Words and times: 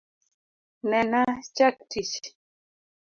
Nena 0.89 1.21
chack 1.55 1.77
tich 1.89 2.17